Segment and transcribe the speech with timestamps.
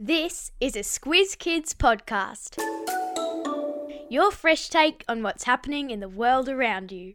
[0.00, 2.58] This is a Squiz Kids podcast.
[4.10, 7.14] Your fresh take on what's happening in the world around you.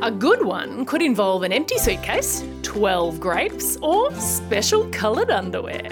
[0.00, 5.90] A good one could involve an empty suitcase, 12 grapes, or special coloured underwear.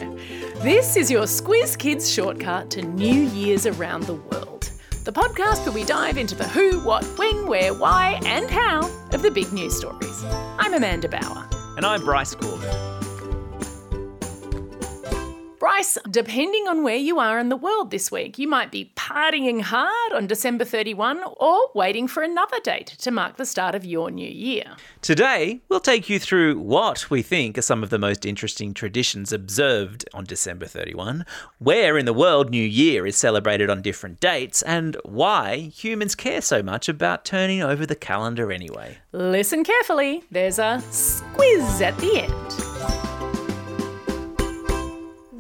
[0.59, 4.58] This is your Squiz Kids shortcut to New Year's around the world.
[5.09, 8.81] The podcast where we dive into the who, what, when, where, why, and how
[9.13, 10.23] of the big news stories.
[10.59, 11.49] I'm Amanda Bauer.
[11.79, 12.88] And I'm Bryce Corbett.
[15.69, 19.61] Bryce, depending on where you are in the world this week, you might be partying
[19.61, 24.11] hard on December 31 or waiting for another date to mark the start of your
[24.11, 24.65] new year.
[25.03, 29.31] Today, we'll take you through what we think are some of the most interesting traditions
[29.31, 31.27] observed on December 31,
[31.59, 36.41] where in the world New Year is celebrated on different dates, and why humans care
[36.41, 38.97] so much about turning over the calendar anyway.
[39.13, 42.68] Listen carefully, there's a squiz at the end.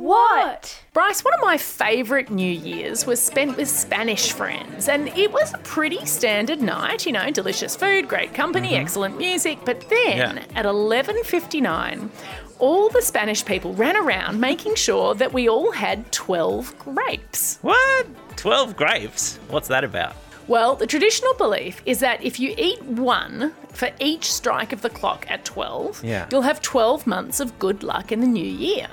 [0.08, 0.82] What?
[0.94, 5.52] Bryce, one of my favourite New Year's was spent with Spanish friends, and it was
[5.52, 7.04] a pretty standard night.
[7.04, 8.80] You know, delicious food, great company, mm-hmm.
[8.80, 9.58] excellent music.
[9.66, 10.44] But then Yeah.
[10.54, 12.10] at eleven fifty nine,
[12.58, 17.58] all the Spanish people ran around making sure that we all had twelve grapes.
[17.60, 18.06] What?
[18.36, 19.36] 12 grapes?
[19.48, 20.14] What's that about?
[20.48, 24.88] Well, the traditional belief is that if you eat one for each strike of the
[24.90, 26.26] clock at 12, Yeah.
[26.32, 28.88] you'll have 12 months of good luck in the new year.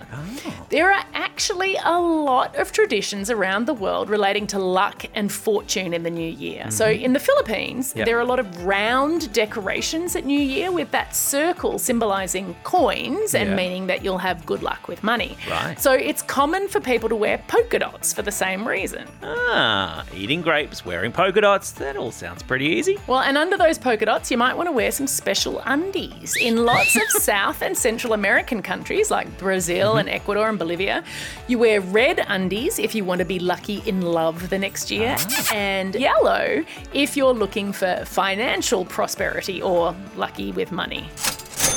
[0.69, 5.93] There are actually a lot of traditions around the world relating to luck and fortune
[5.93, 6.69] in the new year.
[6.69, 8.05] So in the Philippines, Yep.
[8.05, 13.33] there are a lot of round decorations at New Year with that circle symbolizing coins
[13.33, 13.55] and Yeah.
[13.55, 15.37] meaning that you'll have good luck with money.
[15.49, 15.79] Right.
[15.79, 19.07] So it's common for people to wear polka dots for the same reason.
[19.23, 22.97] Ah, eating grapes, wearing polka dots, that all sounds pretty easy.
[23.05, 26.35] Well, and under those polka dots, you might want to wear some special undies.
[26.35, 30.15] In lots of South and Central American countries like Brazil and mm-hmm.
[30.15, 31.03] Ecuador and Bolivia,
[31.47, 35.15] you wear red undies if you want to be lucky in love the next year,
[35.19, 35.53] ah.
[35.53, 41.07] and yellow if you're looking for financial prosperity or lucky with money.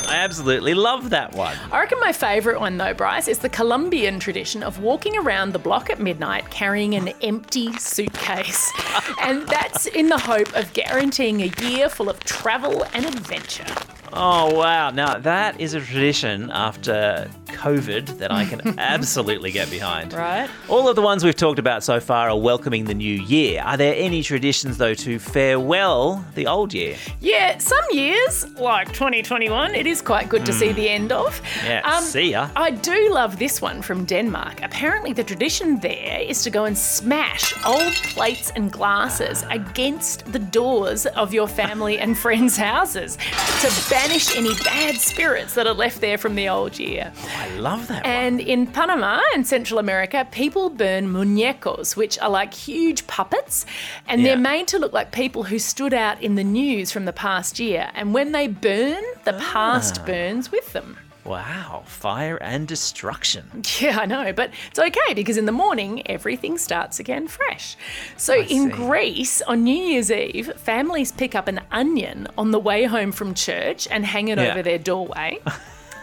[0.09, 1.55] I absolutely love that one.
[1.71, 5.59] I reckon my favourite one, though, Bryce, is the Colombian tradition of walking around the
[5.59, 8.71] block at midnight carrying an empty suitcase.
[9.21, 13.65] and that's in the hope of guaranteeing a year full of travel and adventure.
[14.11, 14.89] Oh, wow.
[14.89, 20.13] Now, that is a tradition after COVID that I can absolutely get behind.
[20.13, 20.49] Right.
[20.67, 23.61] All of the ones we've talked about so far are welcoming the new year.
[23.63, 26.95] Are there any traditions, though, to farewell the old year?
[27.19, 31.37] Yeah, some years, like 2021, it is quite good to see the end of.
[31.39, 31.59] Hmm.
[31.59, 32.49] Um, Yeah, see ya.
[32.55, 34.61] I do love this one from Denmark.
[34.63, 40.39] Apparently, the tradition there is to go and smash old plates and glasses against the
[40.39, 43.17] doors of your family and friends' houses
[43.61, 47.11] to banish any bad spirits that are left there from the old year.
[47.41, 48.11] I love that one.
[48.13, 53.65] And in Panama and Central America, people burn muñecos, which are like huge puppets,
[54.07, 57.13] and they're made to look like people who stood out in the news from the
[57.13, 57.89] past year.
[57.95, 59.51] And when they burn, the Ah.
[59.53, 60.97] past burns with them.
[61.25, 63.63] Wow, fire and destruction.
[63.79, 67.75] Yeah, I know, but it's okay because in the morning everything starts again fresh.
[68.17, 68.69] So in see.
[68.69, 73.33] Greece, on New Year's Eve, families pick up an onion on the way home from
[73.35, 74.49] church and hang it Yeah.
[74.51, 75.39] over their doorway.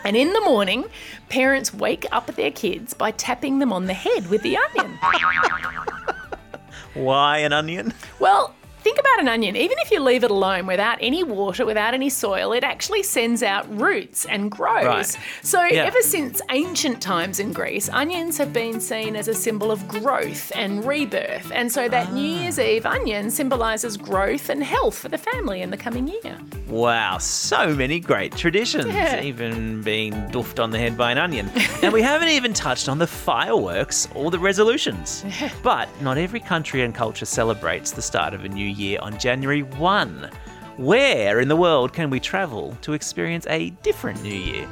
[0.07, 0.85] and in the morning,
[1.29, 4.97] parents wake up their kids by tapping them on the head with the onion.
[6.95, 7.93] Why an onion?
[8.21, 8.55] Well,
[8.87, 9.57] think about an onion.
[9.57, 13.43] Even if you leave it alone without any water, without any soil, it actually sends
[13.43, 14.85] out roots and grows.
[14.87, 15.19] Right.
[15.43, 15.87] So, Yeah.
[15.91, 20.53] ever since ancient times in Greece, onions have been seen as a symbol of growth
[20.55, 21.51] and rebirth.
[21.53, 22.43] And so, that New Ah.
[22.43, 26.39] Year's Eve onion symbolizes growth and health for the family in the coming year.
[26.69, 28.87] Wow, so many great traditions.
[28.87, 29.21] Yeah.
[29.23, 31.51] Even being doofed on the head by an onion.
[31.83, 35.25] and we haven't even touched on the fireworks or the resolutions.
[35.63, 39.63] But not every country and culture celebrates the start of a new year on January
[39.63, 40.31] 1.
[40.77, 44.67] Where in the world can we travel to experience a different new year?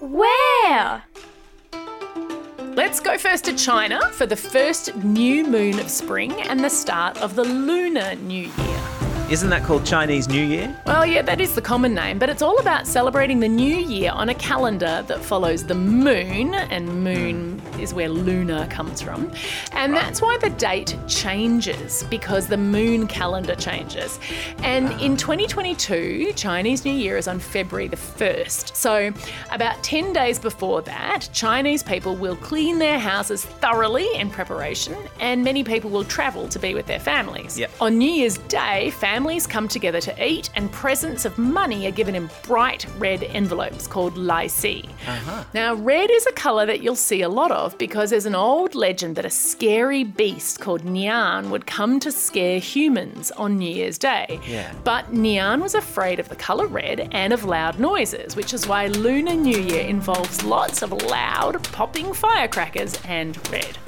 [0.00, 1.02] Where?
[2.74, 7.20] Let's go first to China for the first new moon of spring and the start
[7.22, 8.83] of the Lunar New Year.
[9.30, 10.76] Isn't that called Chinese New Year?
[10.84, 14.10] Well, yeah, that is the common name, but it's all about celebrating the new year
[14.12, 19.32] on a calendar that follows the moon, and moon is where lunar comes from.
[19.72, 24.20] And that's why the date changes because the moon calendar changes.
[24.58, 28.76] And in 2022, Chinese New Year is on February the 1st.
[28.76, 29.10] So,
[29.50, 35.42] about 10 days before that, Chinese people will clean their houses thoroughly in preparation, and
[35.42, 37.58] many people will travel to be with their families.
[37.58, 37.70] Yep.
[37.80, 39.13] On New Year's Day, families
[39.48, 44.16] come together to eat, and presents of money are given in bright red envelopes called
[44.16, 44.84] lai si.
[45.06, 45.44] Uh-huh.
[45.54, 48.74] Now, red is a colour that you'll see a lot of because there's an old
[48.74, 53.98] legend that a scary beast called Nian would come to scare humans on New Year's
[53.98, 54.40] Day.
[54.48, 54.72] Yeah.
[54.84, 58.88] But Nian was afraid of the colour red and of loud noises, which is why
[58.88, 63.78] Lunar New Year involves lots of loud, popping firecrackers and red.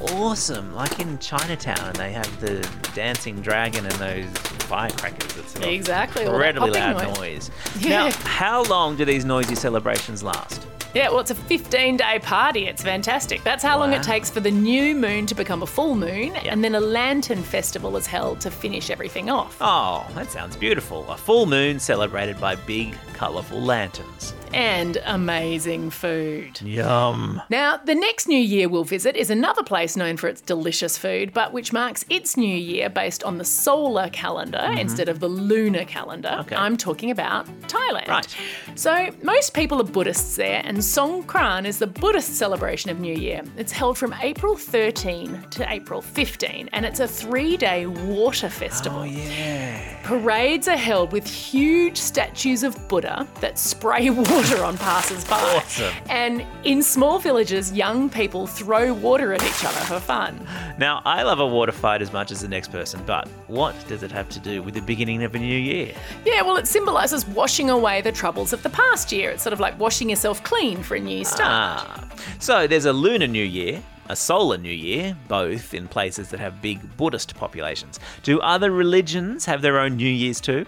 [0.00, 0.74] Awesome.
[0.74, 4.26] Like in Chinatown, and they have the dancing dragon and those
[4.66, 5.36] firecrackers.
[5.36, 7.16] It's an Exactly, incredibly loud noise.
[7.18, 7.50] noise.
[7.88, 10.66] Now, how long do these noisy celebrations last?
[10.94, 12.66] Yeah, well, it's a 15 day party.
[12.66, 13.44] It's fantastic.
[13.44, 16.64] That's how long it takes for the new moon to become a full moon, and
[16.64, 19.56] then a lantern festival is held to finish everything off.
[19.60, 21.08] Oh, that sounds beautiful.
[21.10, 24.34] A full moon celebrated by big, colourful lanterns.
[24.54, 26.62] And amazing food.
[26.62, 27.42] Yum.
[27.50, 31.34] Now, the next New Year we'll visit is another place known for its delicious food,
[31.34, 35.84] but which marks its New Year based on the solar calendar instead of the lunar
[35.84, 36.30] calendar.
[36.30, 36.40] Mm-hmm.
[36.40, 36.56] Okay.
[36.56, 38.08] I'm talking about Thailand.
[38.08, 38.36] Right.
[38.74, 43.42] So, most people are Buddhists there, and Songkran is the Buddhist celebration of New Year.
[43.56, 49.00] It's held from April 13 to April 15, and it's a three day water festival.
[49.00, 50.00] Oh, yeah.
[50.04, 55.36] Parades are held with huge statues of Buddha that spray water on passers-by.
[55.36, 55.94] Awesome.
[56.08, 60.46] And in small villages, young people throw water at each other for fun.
[60.78, 64.02] Now, I love a water fight as much as the next person, but what does
[64.02, 65.92] it have to do with the beginning of a new year?
[66.24, 69.30] Yeah, well, it symbolises washing away the troubles of the past year.
[69.30, 71.86] It's sort of like washing yourself clean for a new start.
[71.88, 72.08] Ah.
[72.38, 76.60] So there's a lunar new year, a solar new year, both in places that have
[76.62, 77.98] big Buddhist populations.
[78.22, 80.66] Do other religions have their own new years too?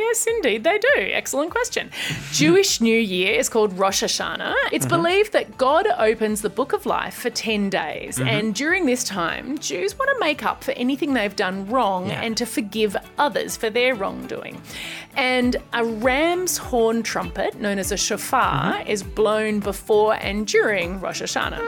[0.00, 0.88] Yes, indeed, they do.
[0.96, 1.90] Excellent question.
[2.32, 4.54] Jewish New Year is called Rosh Hashanah.
[4.72, 4.96] It's Mm-hmm.
[5.02, 8.16] believed that God opens the book of life for 10 days.
[8.18, 8.28] Mm-hmm.
[8.28, 12.22] And during this time, Jews want to make up for anything they've done wrong Yeah.
[12.22, 14.60] and to forgive others for their wrongdoing.
[15.16, 18.88] And a ram's horn trumpet, known as a shofar, Mm-hmm.
[18.90, 21.60] is blown before and during Rosh Hashanah.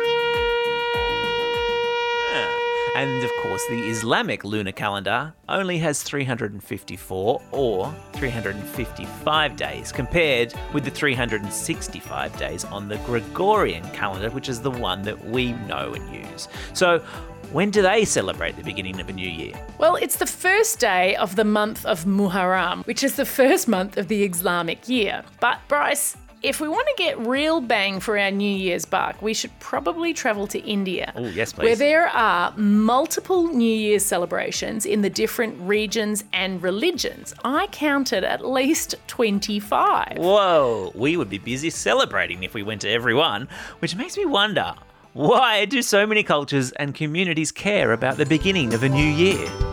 [2.95, 10.85] And of course, the Islamic lunar calendar only has 354 or 355 days compared with
[10.85, 16.15] the 365 days on the Gregorian calendar, which is the one that we know and
[16.15, 16.49] use.
[16.75, 17.03] So,
[17.51, 19.53] when do they celebrate the beginning of a new year?
[19.79, 23.99] Well, it's the first day of the month of Muharram, which is the first month
[23.99, 25.23] of the Islamic year.
[25.39, 29.33] But, Bryce, if we want to get real bang for our New Year's buck, we
[29.33, 31.13] should probably travel to India.
[31.15, 37.35] Oh, yes, Where there are multiple New Year's celebrations in the different regions and religions.
[37.45, 40.19] I counted at least 25.
[40.19, 43.49] Whoa, we would be busy celebrating if we went to every one,
[43.79, 44.75] which makes me wonder
[45.13, 49.72] why do so many cultures and communities care about the beginning of a new year?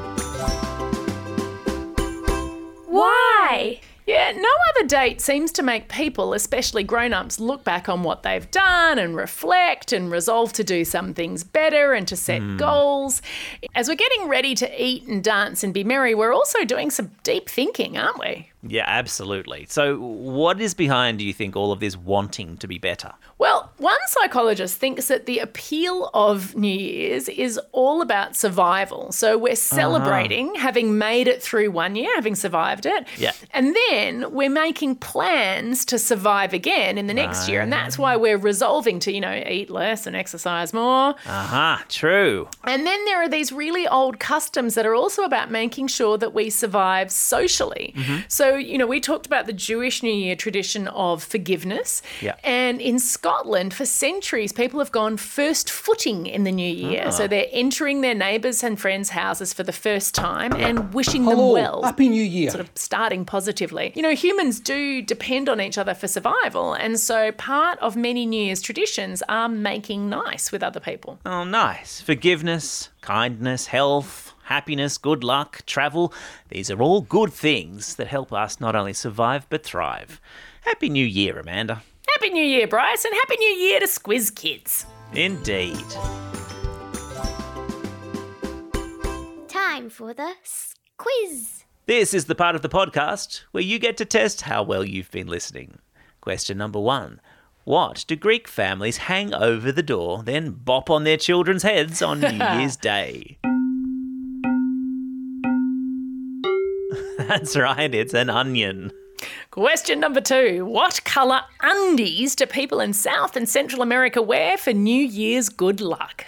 [4.30, 8.24] Yeah, no other date seems to make people, especially grown ups, look back on what
[8.24, 12.58] they've done and reflect and resolve to do some things better and to set hmm.
[12.58, 13.22] goals.
[13.76, 17.12] As we're getting ready to eat and dance and be merry, we're also doing some
[17.24, 18.49] deep thinking, aren't we?
[18.62, 19.68] Yeah, absolutely.
[19.70, 23.14] So, what is behind, do you think, all of this wanting to be better?
[23.38, 29.14] Well, one psychologist thinks that the appeal of New Year's is all about survival.
[29.14, 29.56] So we're uh-huh.
[29.56, 33.08] celebrating having made it through one year, having survived it.
[33.18, 33.32] Yeah.
[33.52, 37.62] And then we're making plans to survive again in the next year.
[37.62, 41.16] And that's why we're resolving to, you know, eat less and exercise more.
[41.26, 42.50] Aha, true.
[42.66, 46.34] And then there are these really old customs that are also about making sure that
[46.34, 47.94] we survive socially.
[47.96, 48.18] Mm-hmm.
[48.28, 52.02] So, you know, we talked about the Jewish New Year tradition of forgiveness.
[52.22, 52.36] Yeah.
[52.44, 57.12] And in Scotland, for centuries, people have gone first footing in the new year.
[57.12, 57.28] So ah.
[57.28, 61.84] they're entering their neighbours and friends' houses for the first time and wishing them well.
[61.84, 62.50] Happy New Year.
[62.50, 63.94] Sort of starting positively.
[63.96, 66.74] You know, humans do depend on each other for survival.
[66.74, 71.20] And so part of many New Year's traditions are making nice with other people.
[71.26, 72.02] Oh, nice.
[72.02, 76.12] Forgiveness, kindness, health, happiness, good luck, travel.
[76.50, 80.20] These are all good things that help us not only survive but thrive.
[80.62, 81.84] Happy New Year, Amanda.
[82.10, 84.86] Happy New Year, Bryce, and Happy New Year to Squiz Kids.
[85.14, 85.86] Indeed.
[89.48, 90.34] Time for the
[90.98, 91.64] quiz.
[91.86, 95.12] This is the part of the podcast where you get to test how well you've
[95.12, 95.80] been listening.
[96.22, 97.20] Question number one
[97.64, 102.20] What do Greek families hang over the door, then bop on their children's heads on
[102.20, 102.28] New
[102.60, 103.39] Year's Day?
[107.30, 108.92] That's right, it's an onion.
[109.52, 114.74] Question number two What colour undies do people in South and Central America wear for
[114.74, 116.26] New Year's good luck?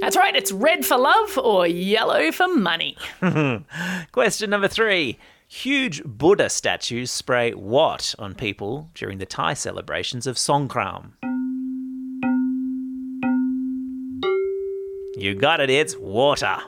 [0.00, 2.96] That's right, it's red for love or yellow for money.
[4.12, 5.18] Question number three.
[5.48, 11.10] Huge Buddha statues spray what on people during the Thai celebrations of Songkran?
[15.16, 16.58] You got it, it's water.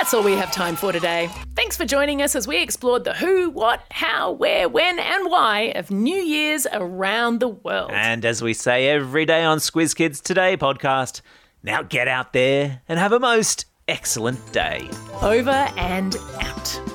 [0.00, 1.28] That's all we have time for today.
[1.54, 5.74] Thanks for joining us as we explored the who, what, how, where, when, and why
[5.76, 7.90] of New Year's around the world.
[7.92, 11.20] And as we say every day on Squiz Kids Today podcast,
[11.62, 14.88] now get out there and have a most excellent day.
[15.20, 16.89] Over and out.